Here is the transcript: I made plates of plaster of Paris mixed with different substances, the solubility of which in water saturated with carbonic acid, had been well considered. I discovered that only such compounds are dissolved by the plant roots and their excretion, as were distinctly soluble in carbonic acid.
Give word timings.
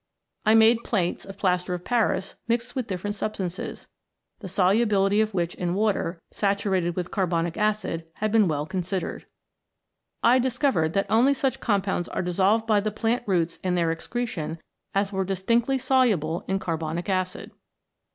I 0.47 0.55
made 0.55 0.83
plates 0.83 1.25
of 1.25 1.37
plaster 1.37 1.75
of 1.75 1.85
Paris 1.85 2.33
mixed 2.47 2.75
with 2.75 2.87
different 2.87 3.15
substances, 3.15 3.85
the 4.39 4.49
solubility 4.49 5.21
of 5.21 5.35
which 5.35 5.53
in 5.53 5.75
water 5.75 6.19
saturated 6.31 6.95
with 6.95 7.11
carbonic 7.11 7.55
acid, 7.55 8.07
had 8.15 8.31
been 8.31 8.47
well 8.47 8.65
considered. 8.65 9.27
I 10.23 10.39
discovered 10.39 10.93
that 10.93 11.05
only 11.07 11.35
such 11.35 11.59
compounds 11.59 12.09
are 12.09 12.23
dissolved 12.23 12.65
by 12.65 12.79
the 12.79 12.89
plant 12.89 13.21
roots 13.27 13.59
and 13.63 13.77
their 13.77 13.91
excretion, 13.91 14.57
as 14.95 15.11
were 15.11 15.23
distinctly 15.23 15.77
soluble 15.77 16.45
in 16.47 16.57
carbonic 16.57 17.07
acid. 17.07 17.51